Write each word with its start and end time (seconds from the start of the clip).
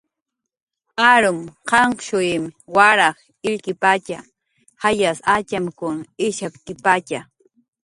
Arum 1.11 1.39
qanqshuym 1.71 2.43
waraj 2.75 3.17
illkipatxa, 3.49 4.19
jayas 4.81 5.19
atxamkun 5.35 5.97
ishapkipatxa 6.27 7.19